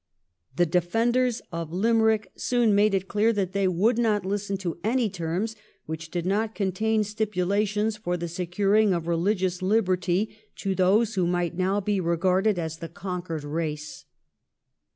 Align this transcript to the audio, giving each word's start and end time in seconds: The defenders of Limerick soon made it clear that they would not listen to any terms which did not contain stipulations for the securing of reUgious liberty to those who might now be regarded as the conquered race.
The 0.55 0.65
defenders 0.65 1.43
of 1.51 1.71
Limerick 1.71 2.31
soon 2.35 2.73
made 2.73 2.95
it 2.95 3.07
clear 3.07 3.31
that 3.33 3.51
they 3.53 3.67
would 3.67 3.99
not 3.99 4.25
listen 4.25 4.57
to 4.57 4.79
any 4.83 5.11
terms 5.11 5.55
which 5.85 6.09
did 6.09 6.25
not 6.25 6.55
contain 6.55 7.03
stipulations 7.03 7.97
for 7.97 8.17
the 8.17 8.27
securing 8.27 8.95
of 8.95 9.03
reUgious 9.03 9.61
liberty 9.61 10.35
to 10.55 10.73
those 10.73 11.13
who 11.13 11.27
might 11.27 11.55
now 11.55 11.79
be 11.81 11.99
regarded 11.99 12.57
as 12.57 12.77
the 12.77 12.89
conquered 12.89 13.43
race. 13.43 14.05